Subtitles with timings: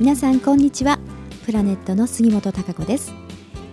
[0.00, 1.00] 皆さんこんにちは。
[1.44, 3.12] プラネットの杉本孝子です、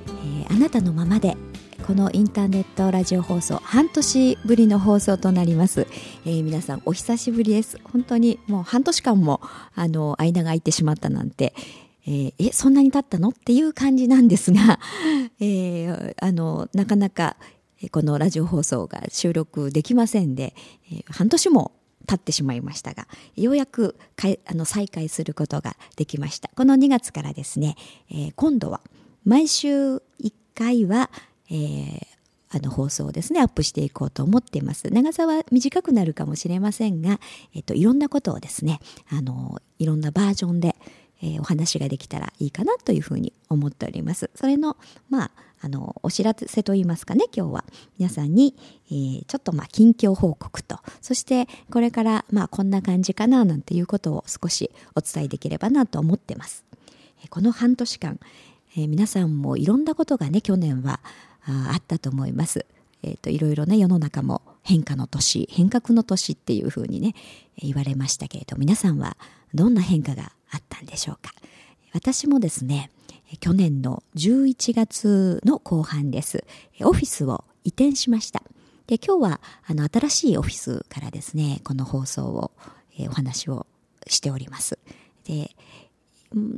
[0.07, 1.37] えー、あなたのままで
[1.85, 5.85] このインターネットラジオ放送半年ぶりの放送となります、
[6.25, 7.79] えー、皆さんお久しぶりです。
[7.83, 9.39] 本当にもう半年間も
[9.75, 11.53] あの間が空いてしまったなんて。
[12.07, 13.29] えー、えそんなに経ったの？
[13.29, 14.79] っていう感じなんですが、
[15.41, 17.35] えー、あのなかなか
[17.91, 20.53] このラジオ放送が収録できませんで、
[20.91, 21.71] えー、半年も
[22.05, 26.49] 経ってしまいましたが、ようやくかいあの再開することができました。
[26.55, 27.75] この2月からですね、
[28.09, 28.81] えー、今度は
[29.25, 30.01] 毎週1
[30.53, 31.09] 回は、
[31.49, 31.99] えー、
[32.51, 34.89] あの放送をですね、アップしていこうと思っています。
[34.89, 37.19] 長さは短くなるかもしれませんが、
[37.53, 38.79] えっ、と、いろんなことをですね、
[39.09, 40.75] あの、いろんなバージョンで、
[41.21, 44.29] えー、お話ができたらいいかなというふうに思っております。
[44.35, 44.77] それの、
[45.09, 47.65] まあ、あの、お知らせといいますかね、今日は
[47.97, 48.55] 皆さんに、
[48.87, 56.63] えー、ちょっとまあ、近況報告と、そしてこれからまあ、こんな感じかな、なんていうことを少しお伝えできればなと思ってます。
[57.29, 58.19] この半年間、
[58.77, 60.99] えー、皆さんもいろんなことがね、去年は
[61.47, 62.65] ああったと思います。
[63.03, 67.13] えっ、ー、と、いろいろね、世の中も変化の年、変革の年っていうふうにね、
[67.57, 69.15] 言われましたけれど、皆さんは
[69.53, 71.33] どんな変化があったんでしょうか。
[71.93, 72.91] 私もですね、
[73.39, 76.43] 去年の11月の後半です。
[76.81, 78.41] オフィスを移転しました。
[78.87, 82.51] で、今日はあの新しいオフィスからですね、この放送を、
[83.09, 83.67] お話を
[84.07, 84.79] しております。
[85.25, 85.51] で、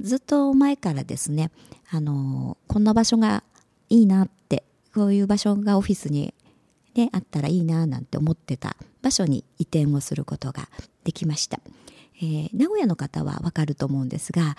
[0.02, 1.52] ずっと前からですね、
[1.90, 3.44] あのこんな場所が
[3.90, 4.64] いいなって、
[4.94, 6.34] こういう場所がオフィスに、
[6.94, 10.68] ね、あったらいいななんて思ってた場所に移転をすることが
[11.04, 11.60] できました。
[12.20, 14.56] えー、名古屋の方はわかると思うんですが、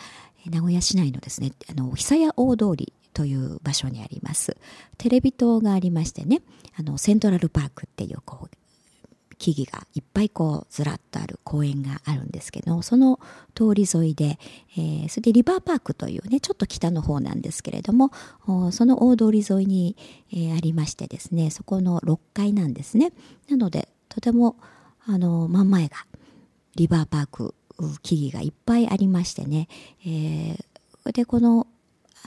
[0.46, 4.56] 名古屋市内のですね、あの、久屋大通りという場所にあります。
[4.96, 6.42] テレビ塔がありましてね、
[6.78, 8.58] あの、セントラルパークっていう、こう、
[9.38, 13.20] 木々がいっぱいこうずらっとある公園があるんですけどその
[13.54, 14.38] 通り沿いで、
[14.76, 18.10] えー、それでリバーパークというねちょっと北の方なんですけれども
[18.72, 19.97] その大通り沿いに、
[20.32, 23.12] えー、ありましてですねそこの6階なんですね
[23.48, 24.56] なのでとても
[25.06, 25.97] あの真ん前が
[26.78, 27.55] リバーパーク
[28.03, 29.69] 木々がいっぱいありましてね、
[30.06, 31.66] えー、でこの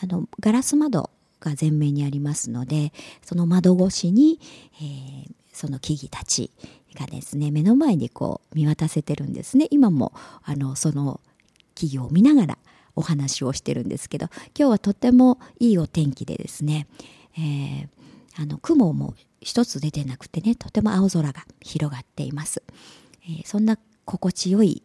[0.04, 2.92] あのガラス窓が前面にありますので
[3.22, 4.40] その窓越しに、
[4.76, 6.52] えー、その木々たち
[6.96, 9.68] がですね目の前にこう見渡せてるんですね。
[9.72, 10.14] 今も
[10.44, 11.22] あのその
[11.76, 12.58] 木々を見ながら
[12.96, 16.88] お話をしてるんですけど今日はとてもいいお天気でですね、
[17.38, 17.88] えー、
[18.36, 22.62] あの雲も一つ出てなくてねとても青空が広がっています、
[23.24, 23.78] えー、そんな
[24.12, 24.84] 心地よい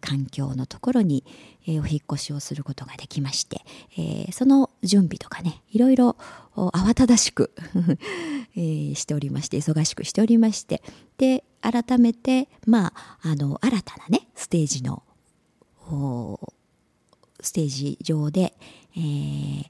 [0.00, 1.24] 環境のところに、
[1.68, 6.16] お引越しをすることができまして、その準備とかねいろいろ
[6.56, 7.52] 慌ただしく
[8.54, 10.82] しておりまして忙しくしておりまして
[11.18, 15.02] で改めてまああの新たなねステージの
[17.40, 18.54] ステージ上で、
[18.96, 19.64] えー、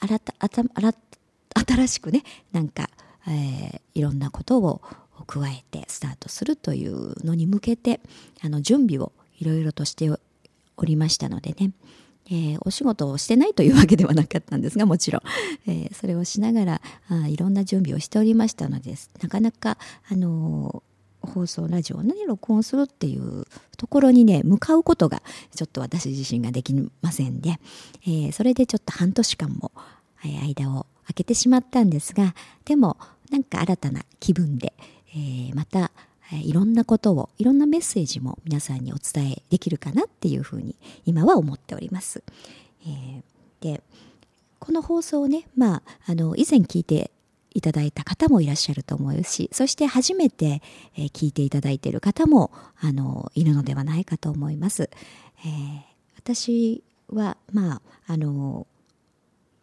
[0.00, 2.88] 新た新しくねなんか、
[3.26, 4.82] えー、いろんなことを
[5.26, 8.00] 加えてスタートするというのに向けて
[8.42, 10.10] あの準備をいろいろとして
[10.76, 11.72] おりましたのでね、
[12.26, 15.22] えー、お仕事をしてないというわけではなかったんですがもちろん、
[15.70, 16.80] えー、それをしながら
[17.28, 19.10] いろんな準備をしておりましたのです。
[19.22, 19.78] なかなか
[20.10, 20.82] あの
[21.22, 23.44] 放送ラジオをね録音するっていう
[23.76, 25.22] ところにね向かうことが
[25.54, 27.60] ちょっと私自身ができませんで、
[28.06, 29.70] えー、それでちょっと半年間も
[30.22, 32.96] 間を空けてしまったんですがでも
[33.30, 34.72] なんか新たな気分で、
[35.14, 35.90] えー、また
[36.32, 42.22] いろんなことをいろんなメッセージも皆さんにお伝えできるかなっていうふうに今は思っております。
[42.86, 43.22] えー、
[43.60, 43.82] で
[44.58, 47.10] この放送をね、まあ、あの以前聞いて
[47.52, 50.62] いただいた方もいらっしゃると思うしそして初めて、
[50.96, 54.88] え、聞いていただいている方もあのいるのではないかと思います。
[55.44, 55.80] えー、
[56.16, 58.66] 私はまああの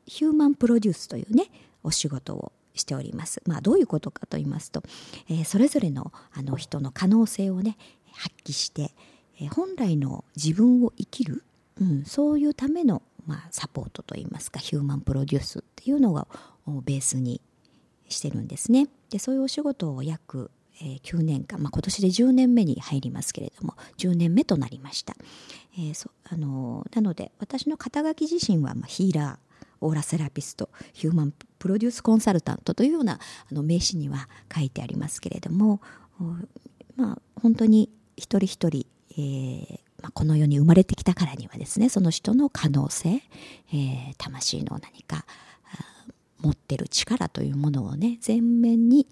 [0.05, 1.49] ヒューマンプロデュースというね
[1.83, 3.41] お仕事をしております。
[3.45, 4.83] まあ、どういうことかと言いますと、
[5.29, 7.77] えー、それぞれのあの人の可能性をね
[8.13, 8.91] 発揮して、
[9.39, 11.43] えー、本来の自分を生きる、
[11.79, 16.27] うん、そういうための、まあ、サポートといいますかヒューマンプロデュースっていうのが
[16.83, 17.41] ベースに
[18.09, 18.87] してるんですね。
[19.09, 25.15] でそういうお仕事を約えー、9年間、まあ、今年で10年目に入りますけれども10年目となりました、
[25.75, 29.46] えー、そあのなので私の肩書き自身は、まあ、ヒーラー
[29.81, 33.19] オーラセラピストヒューマンプロデュースコンサルタントというような
[33.51, 35.81] あの名刺には書いてありますけれども
[36.95, 45.25] まあ本当に一人一人、えーまあ、この世に生まれてきたからにはですねその人の可能性、えー、魂の何か
[46.39, 49.07] 持ってる力というものをね全面に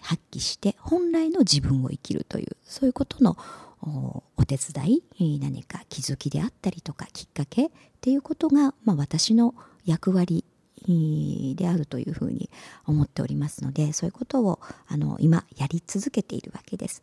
[0.00, 3.36] 発揮して本来の自分を生きるというそういうことの
[3.82, 7.70] お手伝い何か気づきであったりとかきっかけっ
[8.00, 10.44] ていうことが、まあ、私の役割
[11.54, 12.50] であるというふうに
[12.86, 17.02] 思っておりますのでそういうことをあの今やり続けているわけです。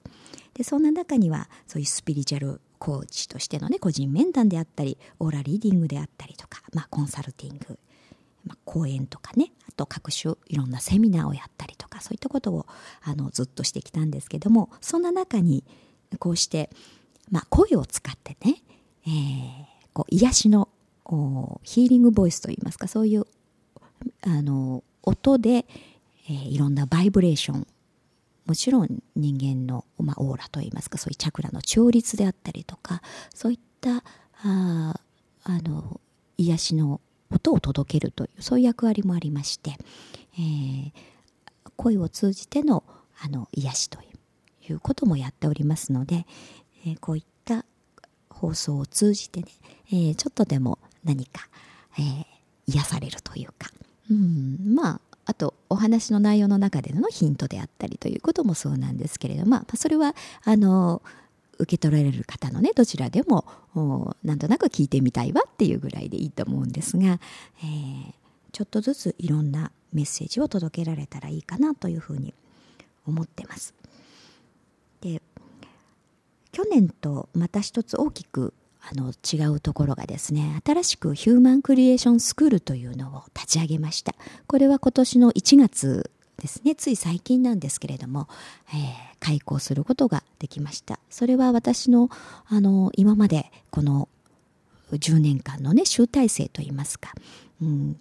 [0.54, 7.78] でそんな中にはそういうスピリチュアルコーチとしてのね個人面談であったりオーラリーディングであったりとか、まあ、コンサルティング、
[8.46, 12.66] まあ、講演とかねあと各種いろんなセミナーをやったりとかそういったことを
[13.02, 15.64] あのずっとしてきたんですけどもそんな中に
[16.18, 16.70] こうして、
[17.30, 18.62] まあ、声を使ってね、
[19.06, 20.70] えー、こう癒しの
[21.64, 23.26] ヒーリングボイスといいますかそういう
[24.22, 25.66] あの音で、
[26.30, 27.68] えー、いろんなバイブレーション
[28.46, 33.02] もちろん人間の、まあ、オーラといいますかそういうチャクラの調律であったりとか
[33.34, 34.04] そういった
[34.44, 35.00] あ
[35.44, 36.00] あの
[36.38, 37.02] 癒しの
[37.32, 39.78] 音を届けるというそういう役割もありまして、
[40.34, 40.92] えー、
[41.76, 42.84] 声を通じての
[43.22, 44.09] あの癒しという。
[44.72, 46.26] いうこともやっておりますので、
[46.86, 47.66] えー、こういった
[48.30, 49.48] 放送を通じてね、
[49.88, 51.48] えー、ちょっとでも何か、
[51.98, 52.26] えー、
[52.68, 53.70] 癒されるというか、
[54.10, 61.04] うん、まああとお話の内容の中でのヒントであったりということもそうなんですけれども、まあ、それはあの
[61.60, 63.46] 受け取られる方のねどちらでも
[64.24, 67.20] なんとなく聞いてみたいわっていうぐらいでいいと思うんですが、
[67.64, 68.14] えー、
[68.52, 72.34] ちょっとずついろんなメッセージを届けられたらいいかなというふうに
[73.06, 73.74] 思ってます。
[76.60, 84.14] 去年とまた一つ大きくあの違うところがですね新しくヒューマンクリエーションスクールというのを立ち上げました。
[84.46, 88.28] これは今年の1月ですねつい最近なんですけれども、
[88.74, 91.00] えー、開講することができました。
[91.10, 92.10] それは私の
[92.48, 94.10] あの今までこの
[94.92, 97.14] 10年間のね集大成といいますか、
[97.62, 97.98] うん、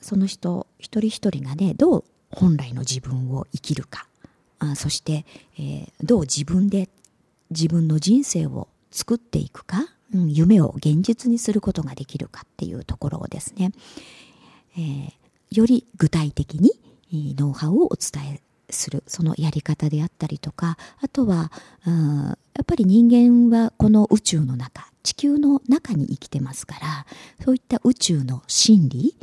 [0.00, 4.06] その人一人一人がねどう本来の自分を生きるか
[4.58, 5.26] あそして、
[5.58, 6.88] えー、どう自分で
[7.52, 13.72] 自分の人生を作っていくか、うん、夢を現実にすることができるかっていうところをですね、
[14.76, 15.12] えー、
[15.50, 16.72] より具体的に
[17.36, 18.40] ノウハウをお伝え
[18.70, 21.52] するそのやり方であったりとかあとは、
[21.86, 27.06] うん、やっぱり人間はこの宇宙の中地球の中に生きてますから
[27.44, 29.14] そういった宇宙の真理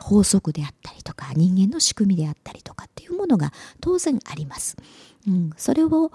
[0.00, 4.76] 法則であったりとか人間の仕組みであったりとかっていうものが当然あります。
[5.26, 6.12] うん、それを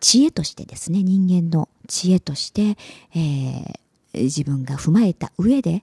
[0.00, 2.76] 知恵としてですね人間の知恵として、
[3.14, 5.82] えー、自分が踏まえた上で、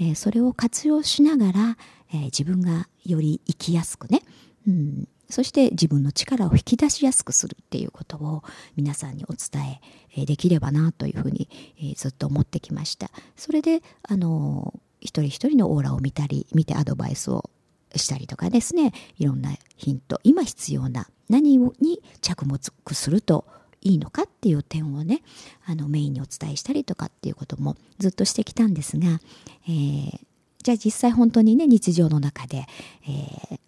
[0.00, 1.78] えー、それを活用しながら、
[2.12, 4.22] えー、自分がより生きやすくね、
[4.66, 8.42] うん、そして自分の力を引き出しやすくするっていうことを
[8.76, 9.80] 皆さんにお伝
[10.16, 11.48] えできればなというふうに、
[11.82, 13.10] えずっと思ってきました。
[13.34, 17.50] それであの一人一人のオーラを見たり見てアドバイスを
[17.98, 22.60] したりとかですねいろんなヒント今必要な何に着目
[22.94, 23.44] すると
[23.80, 25.22] いいのかっていう点をね
[25.66, 29.20] あのメインにお伝えしたりとかっていうこともずっとしてきたんですが、
[29.66, 30.18] えー、
[30.62, 32.66] じゃあ実際本当にね日常の中で、
[33.06, 33.58] えー、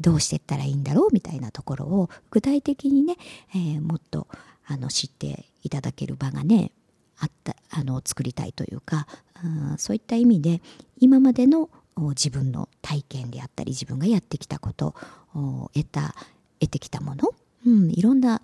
[0.00, 3.16] どうしていったらいいんだろうみたいなところを具体的にね、
[3.54, 4.28] えー、もっと
[4.66, 6.70] あの知っていただける場がね
[7.18, 9.06] あったあの作りたいというか、
[9.44, 10.62] うん、そういった意味で
[10.98, 14.94] 今までの自分の体験であったり自分がやってきたこと
[15.34, 16.14] を得た
[16.60, 17.30] 得てきたもの、
[17.66, 18.42] うん、いろんな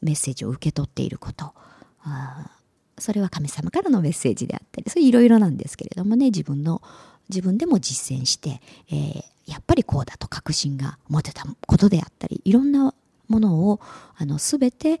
[0.00, 1.52] メッセージを受け取っていること。
[2.98, 6.82] それは神様からのメッセージであったりそれいろいろなんですけれどもね自分の
[7.28, 12.94] 自分でも実践して、えー、やっぱりこうだと確信が持てたことであったりいろんな
[13.28, 13.80] ものを
[14.16, 15.00] あの全て、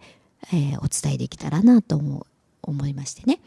[0.52, 2.26] えー、お伝えできたらなと思
[2.62, 3.40] 思いましてね。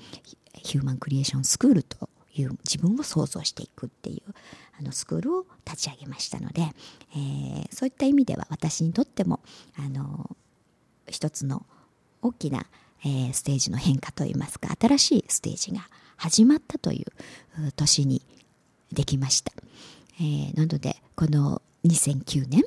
[0.54, 4.34] ヒューマンクリエーションスクールという自分を想像していくっていう
[4.80, 6.64] あのスクールを立ち上げましたので、
[7.16, 9.40] えー、そういった意味では私にとっても
[9.78, 10.36] あの
[11.08, 11.66] 一つの
[12.22, 12.66] 大きな、
[13.04, 15.88] えー、ステージの変化といいますか新しいステージが
[16.18, 18.22] 始まったという年に
[18.92, 19.52] できました、
[20.20, 22.64] えー、なのでこの2009年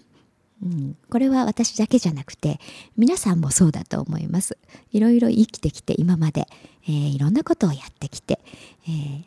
[0.62, 2.58] うん、これは私だけじゃなくて
[2.96, 4.58] 皆さんもそうだと思います。
[4.90, 6.46] いろいろ生きてきて今まで、
[6.84, 8.40] えー、いろんなことをやってきて、
[8.88, 9.24] えー、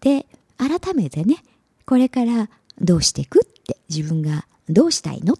[0.00, 0.26] で
[0.58, 1.42] 改めてね
[1.86, 2.48] これから
[2.80, 5.36] どうしていくって自分がどうしたいの？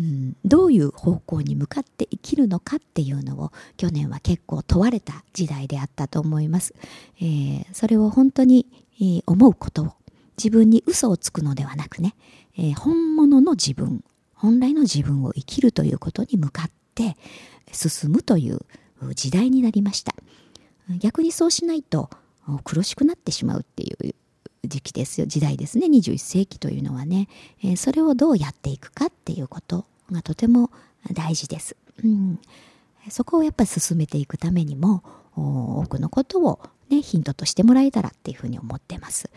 [0.00, 6.74] うん、どういう方向に向かって生きるのかっていうのを去年は結構問われた時代であったと思います。
[7.18, 9.92] えー、それを本当に、えー、思うことを
[10.36, 12.16] 自分に嘘をつくのではなくね、
[12.58, 14.02] えー、本物の自分
[14.34, 17.16] 本来の自分を生きるということに向かって
[17.70, 18.60] 進むという
[19.14, 20.14] 時代になりました
[20.98, 22.10] 逆にそうしないと
[22.64, 24.14] 苦しくなってしまうっていう
[24.64, 25.26] 時期ですよ。
[25.26, 25.86] 時代ですね。
[25.86, 27.28] 21世紀というのはね、
[27.62, 30.70] えー、それをどうやっていくかっていうことがとても
[31.12, 32.38] 大事です、うん。
[33.08, 35.02] そこをやっぱり進めていくためにも
[35.36, 39.30] 多くのことを、ね、ヒントとしてもらえたらっていうふうに思ってます。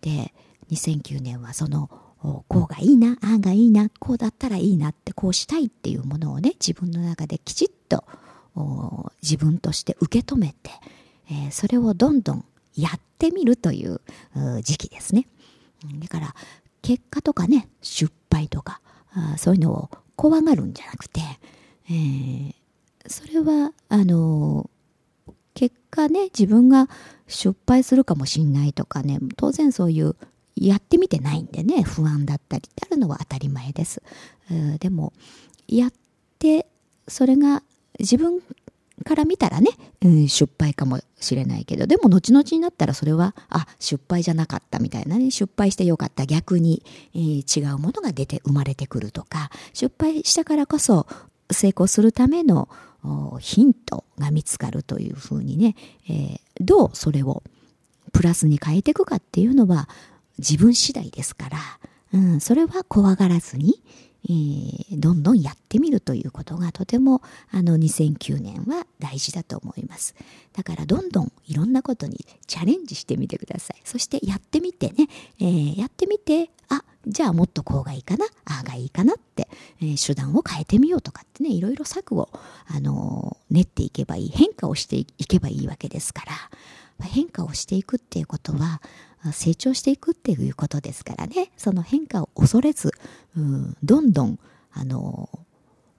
[0.00, 0.34] で
[0.70, 1.90] 2009年はその
[2.48, 8.04] こうがいいなああがいいなこうだったらいいなってこうしたいっていうものをね自分の中できちっと
[9.22, 10.70] 自分として受け止めて、
[11.30, 12.44] えー、それをどんどん
[12.76, 14.00] やってみるという
[14.62, 15.26] 時期ですね。
[16.00, 16.34] だから
[16.82, 18.80] 結果とかね失敗とか
[19.36, 21.20] そういうのを怖がるんじゃなくて、
[21.88, 22.54] えー、
[23.06, 24.70] それはあの
[25.54, 26.88] 結果ね自分が
[27.26, 30.16] 失敗するかもしんないとかね当然そういう
[30.56, 34.02] やってみてないんでね不安だったりってあるのは当たり前です。
[34.78, 35.12] でも
[35.68, 35.92] やっ
[36.38, 36.66] て
[37.08, 37.62] それが
[37.98, 38.40] 自分
[39.04, 39.70] から見たらね、
[40.02, 46.26] うん、失敗かもしれないけどでも後々になったらそれはあ失敗じゃなかったみたいなね失敗してよかった。
[46.26, 46.82] 逆に、
[47.14, 51.06] えー、違うものが出て生まれてくるとか失敗したからこそ
[51.50, 52.68] 成功するための
[53.40, 55.76] ヒントが見つかるというふうにね、
[56.08, 57.42] えー、どうそれを
[58.12, 59.88] プラスに変えていくかっていうのは
[60.38, 61.58] 自分次第ですから、
[62.14, 63.82] うん、それは怖がらずに、
[64.26, 70.14] えー、どんどんやってみるということがとてもあの2009年は大事だと思います。
[70.52, 73.80] だからどんどんいろんなことにチャレンジしてみてください。
[73.84, 75.08] そしてやってみてね、
[75.40, 79.48] えー、やってみて、あ、じゃあもっとこうがいいかな、ああがいいかなって、
[79.80, 82.30] えー、手段を変えてみようとかってね、いろいろ策を、
[82.66, 88.80] あの練っていけばいい、変化をしていけばいいわけですから、変化をしていくっていうことは、
[89.32, 91.50] 成長していくっていうことですからね。
[91.56, 92.92] その変化を恐れず、
[93.82, 94.38] どんどん
[94.72, 95.28] あの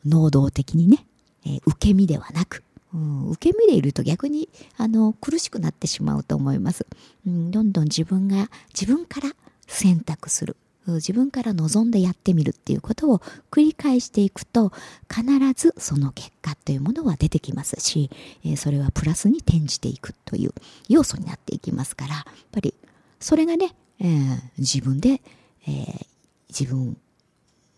[0.05, 1.05] 能動的にね、
[1.45, 2.63] えー、受け身ではなく、
[2.93, 6.85] うん、受け身でいると逆にあの苦しくなってしまうと思います、
[7.25, 9.31] うん、どんどん自分が自分から
[9.67, 10.55] 選択する。
[10.87, 13.17] 自分から望んでやってみるっていうことを
[13.49, 14.71] 繰り返していくと
[15.09, 18.11] 必ずその結果というものは出てきますし
[18.55, 20.53] それはプラスに転じていくという
[20.87, 22.75] 要素になっていきますからやっぱり
[23.19, 25.21] それがね、えー、自分で、
[25.67, 26.05] えー、
[26.49, 26.97] 自分、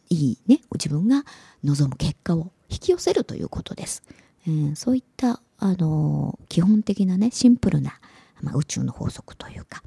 [0.09, 1.23] いいね、自分が
[1.63, 4.03] 望む結果を引き寄せるということです。
[4.45, 7.99] えー、そういった、あの基本的なね、シンプルな、
[8.41, 9.81] まあ、宇宙の法則というか、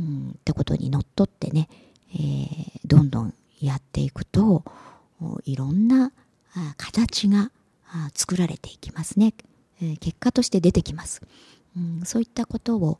[0.00, 1.68] うん、ってことにのっとってね、
[2.14, 4.64] えー、どんどんやっていくと、
[5.44, 6.12] いろんな
[6.76, 7.52] 形が
[8.14, 9.34] 作られていきますね。
[10.00, 11.22] 結果として出てきます。
[11.76, 12.98] うん、そういったことを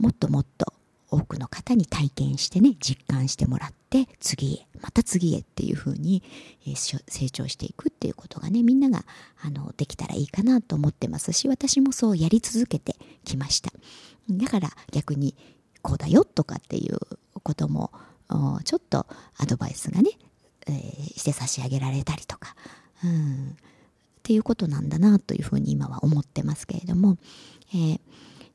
[0.00, 0.72] もっともっと
[1.10, 6.22] 多くの方に体験してね実感してもらって次へまた次へっていうふうに、
[6.66, 6.98] え、成
[7.30, 9.04] 長していくっていうことがねみんなが
[9.42, 13.72] あのできたらいいかなと思ってますし私もそうやり続けてきました。
[14.30, 15.34] だから逆に
[15.82, 16.98] こうだよとかっていう
[17.42, 17.90] ことも
[18.64, 19.06] ちょっと
[19.38, 20.10] アドバイスがね、
[20.68, 22.54] えー、して差し上げられたりとか、
[23.04, 27.18] うん、っていうことなんだなというふうに今は思ってますけれども、
[27.74, 28.00] えー、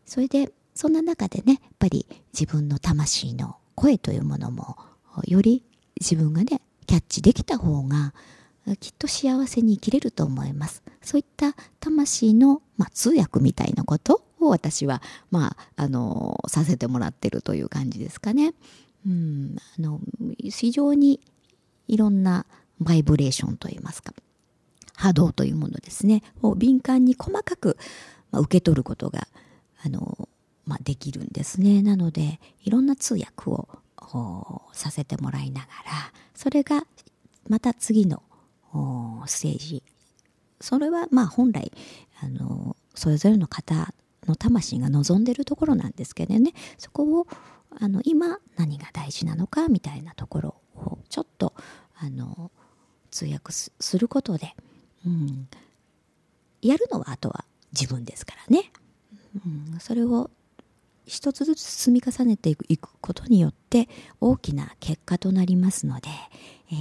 [0.06, 4.78] それでそんな中でねやっぱり自分の魂の声というものも
[5.24, 5.64] より
[6.00, 8.14] 自分がねキャッチできた方が
[8.80, 10.84] きっと幸せに生きれると思います。
[11.02, 18.54] そういった魂の、まあ、通訳みたいなことを私はまああのさせてもらってるという感じですかね。
[19.06, 20.00] うんあの
[20.40, 21.22] 非常に
[21.88, 22.46] いろんな
[22.80, 24.14] バイブレーションといいますか
[24.96, 27.78] 波動というものですねを敏感に細かく、
[28.32, 29.28] まあ、受け取ることが
[29.86, 30.28] あの
[30.66, 31.82] まあ、できるんですね。
[31.82, 33.68] なのでいろんな通訳を
[34.74, 36.86] させてもらいながらそれが
[37.48, 38.24] また次の
[39.26, 39.84] ステージ。
[40.60, 41.72] それはまあ本来
[42.22, 43.94] あのそれぞれの方
[44.26, 46.54] の魂が望んでるところなんですけどね。
[46.78, 47.28] そこを
[47.78, 51.54] あの今何が大事なのかみたいなところをちょっと
[51.98, 52.52] あの
[53.12, 54.56] 通訳することで、
[55.06, 55.48] うん、
[56.62, 58.72] やるのはあとは自分ですからね、
[59.46, 60.32] うん、それを
[61.06, 63.88] 一つずつ積み重ねていくことによって
[64.20, 66.10] 大きな結果となりますので、
[66.72, 66.76] え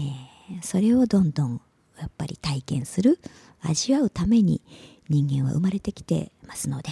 [0.55, 1.61] ー、それをどんどん
[1.99, 3.19] やっぱり体験する
[3.61, 4.61] 味わうために
[5.09, 6.91] 人間は生まれてきてますので、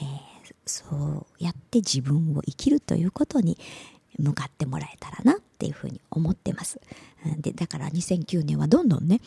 [0.00, 3.58] えー、そうやって自分を生きるということに
[4.18, 6.80] 向かってもらえたらなっていうふうに思ってます。
[7.38, 9.20] でだから2009年はどんどんね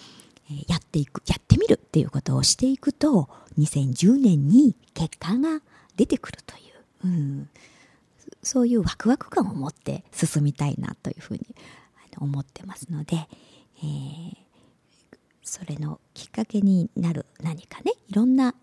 [0.67, 5.61] やっていくやってみるっていうことをしていくと2010年に結果が
[5.95, 6.39] 出てくる
[7.05, 7.49] うん、
[8.41, 11.41] そういうワクワク感を持って進みたいなというふうに
[12.17, 13.27] 思ってますので、
[13.77, 14.35] えー、
[15.43, 18.55] それのきっかけになる何かねいろんな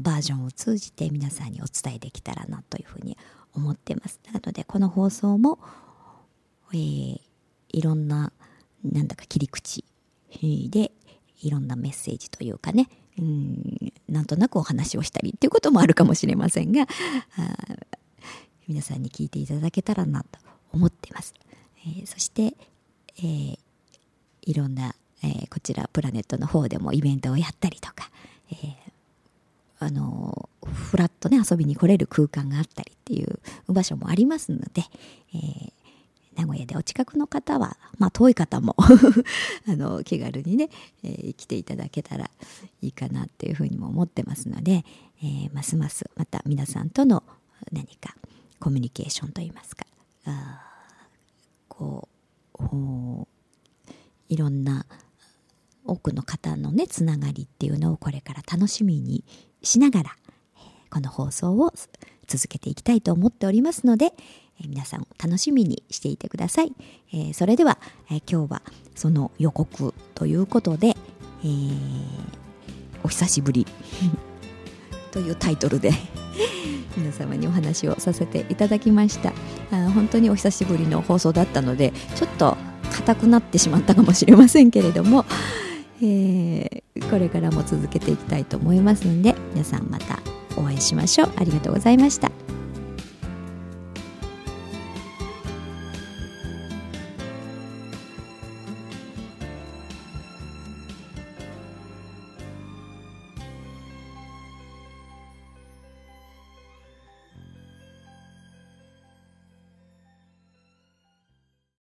[0.00, 3.16] バージョンを通じて皆さんにお伝えできたらなというふうに
[3.54, 4.20] 思ってます。
[4.32, 5.58] なのでこの放送も、
[6.72, 7.20] えー、
[7.70, 8.32] いろんな
[8.84, 9.84] なんだか切り口
[10.40, 10.92] で
[11.42, 12.88] いろんなメッセージというかね、
[13.18, 16.86] うんなんとなくお話をしたりっていうこともあるかもしれませんが
[18.68, 20.38] 皆さんに聞いていただけたらなと
[20.72, 21.34] 思っています。
[21.86, 22.54] えー、そして、
[23.18, 23.58] えー、
[24.42, 28.10] いろんな、えー、こちらプラネットの方でもイベントをやったりとか、
[28.50, 28.74] えー、
[29.78, 34.82] あのフラッとね遊びに来れる空間があったりっていう場所もありますので、
[35.34, 35.72] えー、
[36.36, 38.74] 名古屋でお近くの方は、まあ、遠い方も
[39.68, 40.70] あの気軽にね、
[41.02, 42.30] えー、来ていただけたら
[42.82, 44.84] いいかなっていうふうにも思ってますので、
[45.22, 47.22] えー、ますますまた皆さんとの
[47.72, 48.16] 何か
[48.60, 49.86] コミュニケーションといいますか。
[50.26, 50.62] あ
[51.68, 52.08] こ
[52.54, 53.26] う
[54.28, 54.86] いろんな
[55.84, 59.24] 多くの方のねつながりっていうのをこれから楽しみに
[59.62, 60.16] しながら
[60.90, 61.72] この放送を
[62.26, 64.12] 続けていきたいと思っておりますので、
[64.64, 66.72] 皆さん楽しみにしていてください、
[67.12, 67.78] えー、それでは、
[68.10, 68.62] え今日は
[68.94, 71.76] その予告ということで、えー、
[73.04, 73.66] お久しぶり。
[75.12, 75.92] というタイトルで。
[76.96, 79.32] 皆様にお話をさせていただきました。
[79.70, 82.56] あ本当にお久しぶりの放送だったのでちょっと
[82.92, 85.24] 硬くなってしまったかもしれませんけれども、
[86.02, 90.20] えー、これからも続けていきたいと思いますので皆さんまた
[90.56, 91.32] お会いしましょう。
[91.36, 92.45] ありがとうございました。